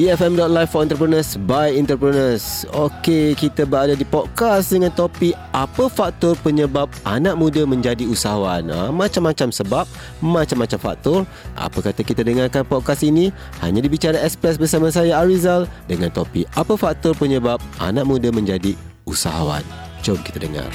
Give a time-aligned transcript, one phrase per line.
[0.00, 2.64] EFM.live for entrepreneurs by entrepreneurs.
[2.72, 8.64] Okey, kita berada di podcast dengan topik apa faktor penyebab anak muda menjadi usahawan.
[8.72, 9.84] Ha, macam-macam sebab,
[10.24, 11.28] macam-macam faktor.
[11.52, 13.28] Apa kata kita dengarkan podcast ini
[13.60, 18.72] hanya dibicara Express bersama saya Arizal dengan topik apa faktor penyebab anak muda menjadi
[19.04, 19.60] usahawan.
[20.00, 20.72] Jom kita dengar.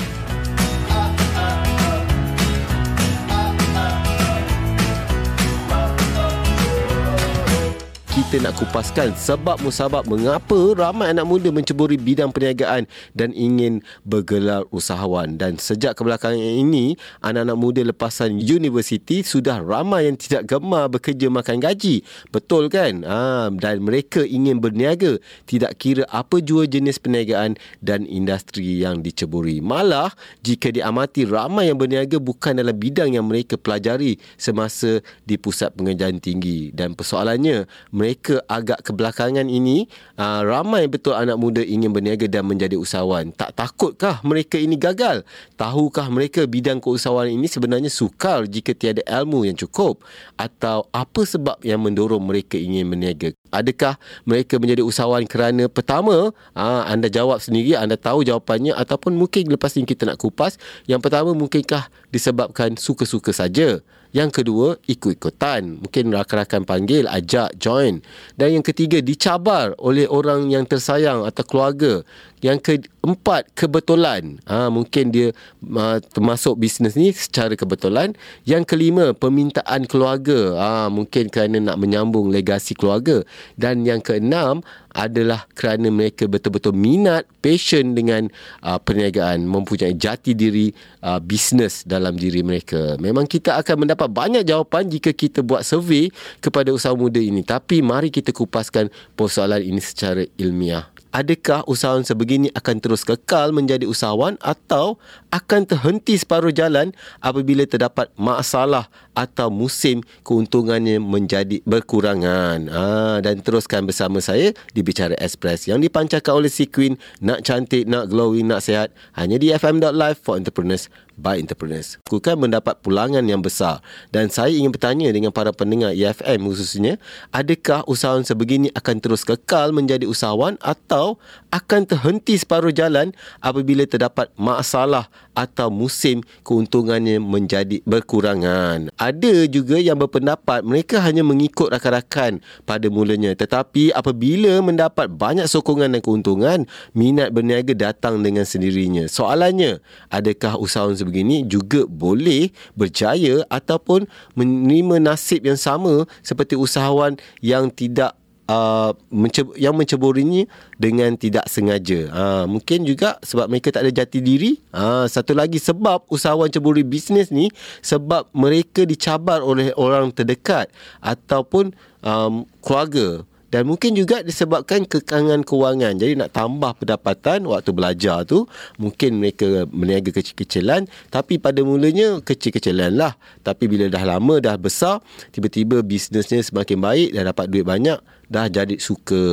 [8.35, 12.83] Kita nak kupaskan sebab musabab mengapa ramai anak muda menceburi bidang perniagaan
[13.15, 15.39] dan ingin bergelar usahawan.
[15.39, 21.63] Dan sejak kebelakangan ini anak-anak muda lepasan universiti sudah ramai yang tidak gemar bekerja makan
[21.63, 22.03] gaji.
[22.27, 23.07] Betul kan?
[23.07, 25.15] Ha, dan mereka ingin berniaga.
[25.47, 29.63] Tidak kira apa jua jenis perniagaan dan industri yang diceburi.
[29.63, 30.11] Malah
[30.43, 36.19] jika diamati ramai yang berniaga bukan dalam bidang yang mereka pelajari semasa di pusat pengajian
[36.19, 36.75] tinggi.
[36.75, 37.63] Dan persoalannya
[37.95, 39.85] mereka agak kebelakangan ini
[40.17, 43.29] uh, ramai betul anak muda ingin berniaga dan menjadi usahawan.
[43.35, 45.21] Tak takutkah mereka ini gagal?
[45.59, 50.01] Tahukah mereka bidang keusahawan ini sebenarnya sukar jika tiada ilmu yang cukup?
[50.39, 53.35] Atau apa sebab yang mendorong mereka ingin berniaga?
[53.53, 53.95] Adakah
[54.27, 59.77] mereka menjadi usahawan kerana pertama, uh, anda jawab sendiri, anda tahu jawapannya ataupun mungkin lepas
[59.77, 60.57] ini kita nak kupas.
[60.89, 63.79] Yang pertama mungkinkah disebabkan suka-suka saja?
[64.15, 65.83] Yang kedua, ikut-ikutan.
[65.83, 67.99] Mungkin rakan-rakan panggil, ajak, join.
[68.39, 71.99] Dan yang ketiga, dicabar oleh orang yang tersayang atau keluarga.
[72.39, 74.41] Yang keempat, kebetulan.
[74.49, 75.29] Ha, mungkin dia
[75.61, 78.17] uh, termasuk bisnes ni secara kebetulan.
[78.49, 80.57] Yang kelima, permintaan keluarga.
[80.57, 83.21] Ha, mungkin kerana nak menyambung legasi keluarga.
[83.53, 88.31] Dan yang keenam, adalah kerana mereka betul-betul minat, passion dengan
[88.63, 90.71] uh, perniagaan, mempunyai jati diri
[91.03, 92.95] uh, bisnes dalam diri mereka.
[92.97, 96.07] Memang kita akan mendapat banyak jawapan jika kita buat survey
[96.39, 97.43] kepada usaha muda ini.
[97.43, 98.87] Tapi mari kita kupaskan
[99.19, 104.99] persoalan ini secara ilmiah adakah usahawan sebegini akan terus kekal menjadi usahawan atau
[105.31, 106.91] akan terhenti separuh jalan
[107.23, 112.67] apabila terdapat masalah atau musim keuntungannya menjadi berkurangan.
[112.67, 112.85] Ha,
[113.23, 116.99] dan teruskan bersama saya di Bicara Express yang dipancarkan oleh si Queen.
[117.23, 118.91] Nak cantik, nak glowing, nak sehat.
[119.15, 121.97] Hanya di fm.live for entrepreneurs by entrepreneurs.
[122.07, 123.81] Aku kan mendapat pulangan yang besar
[124.11, 126.99] dan saya ingin bertanya dengan para pendengar EFM khususnya,
[127.31, 131.17] adakah usahawan sebegini akan terus kekal menjadi usahawan atau
[131.51, 138.91] akan terhenti separuh jalan apabila terdapat masalah atau musim keuntungannya menjadi berkurangan.
[138.95, 145.95] Ada juga yang berpendapat mereka hanya mengikut rakan-rakan pada mulanya tetapi apabila mendapat banyak sokongan
[145.95, 146.59] dan keuntungan,
[146.95, 149.07] minat berniaga datang dengan sendirinya.
[149.11, 157.69] Soalannya, adakah usahawan sebegini juga boleh berjaya ataupun menerima nasib yang sama seperti usahawan yang
[157.69, 160.45] tidak Uh, mence- yang menceburinya
[160.77, 162.13] dengan tidak sengaja.
[162.13, 164.61] Uh, mungkin juga sebab mereka tak ada jati diri.
[164.69, 167.49] Uh, satu lagi sebab usahawan ceburi bisnes ni
[167.81, 170.69] sebab mereka dicabar oleh orang terdekat
[171.01, 171.73] ataupun
[172.05, 175.95] um, keluarga dan mungkin juga disebabkan kekangan kewangan.
[175.95, 178.43] Jadi nak tambah pendapatan waktu belajar tu
[178.75, 180.91] mungkin mereka meniaga kecil-kecilan.
[181.07, 183.15] Tapi pada mulanya kecil-kecilan lah.
[183.47, 184.99] Tapi bila dah lama dah besar
[185.31, 187.95] tiba-tiba bisnesnya semakin baik dah dapat duit banyak
[188.29, 189.23] dah jadi suka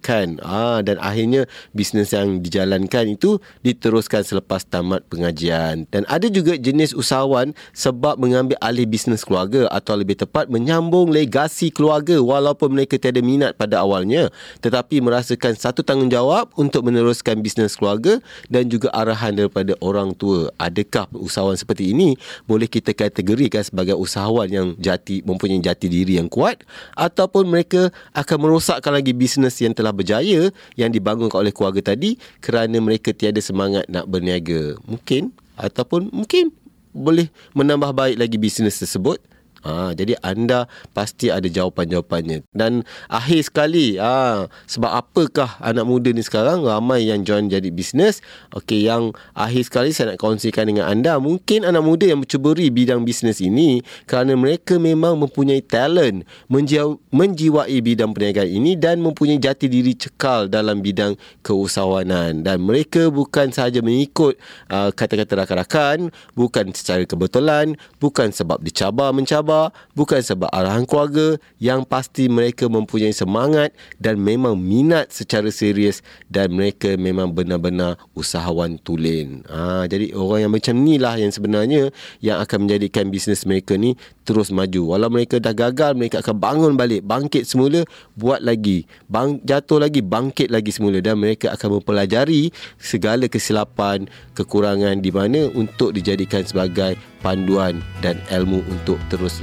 [0.00, 0.38] kan?
[0.42, 5.86] Ah dan akhirnya bisnes yang dijalankan itu diteruskan selepas tamat pengajian.
[5.90, 11.74] Dan ada juga jenis usahawan sebab mengambil alih bisnes keluarga atau lebih tepat menyambung legasi
[11.74, 14.30] keluarga walaupun mereka tiada minat pada awalnya
[14.62, 20.54] tetapi merasakan satu tanggungjawab untuk meneruskan bisnes keluarga dan juga arahan daripada orang tua.
[20.62, 22.14] Adakah usahawan seperti ini?
[22.46, 26.62] Boleh kita kategorikan sebagai usahawan yang jati mempunyai jati diri yang kuat
[26.94, 32.78] ataupun mereka akan merosakkan lagi bisnes yang telah berjaya yang dibangunkan oleh keluarga tadi kerana
[32.78, 34.78] mereka tiada semangat nak berniaga.
[34.84, 36.52] Mungkin ataupun mungkin
[36.96, 39.20] boleh menambah baik lagi bisnes tersebut
[39.66, 42.46] Ha, jadi anda pasti ada jawapan-jawapannya.
[42.54, 48.22] Dan akhir sekali, ha, sebab apakah anak muda ni sekarang ramai yang join jadi bisnes?
[48.54, 53.02] Okey, yang akhir sekali saya nak kongsikan dengan anda, mungkin anak muda yang mencuburi bidang
[53.02, 59.66] bisnes ini kerana mereka memang mempunyai talent menjiwa, menjiwai bidang perniagaan ini dan mempunyai jati
[59.66, 62.46] diri cekal dalam bidang keusahawanan.
[62.46, 64.38] Dan mereka bukan sahaja mengikut
[64.70, 69.55] uh, kata-kata rakan-rakan, bukan secara kebetulan, bukan sebab dicabar-mencabar mencabar,
[69.96, 76.52] bukan sebab arahan keluarga yang pasti mereka mempunyai semangat dan memang minat secara serius dan
[76.52, 79.46] mereka memang benar-benar usahawan tulen.
[79.48, 83.94] Ha, jadi orang yang macam ni lah yang sebenarnya yang akan menjadikan bisnes mereka ni
[84.26, 84.96] terus maju.
[84.96, 87.86] Walau mereka dah gagal, mereka akan bangun balik, bangkit semula,
[88.18, 88.84] buat lagi.
[89.06, 92.50] Bang, jatuh lagi, bangkit lagi semula dan mereka akan mempelajari
[92.82, 99.42] segala kesilapan, kekurangan di mana untuk dijadikan sebagai panduan dan ilmu untuk terus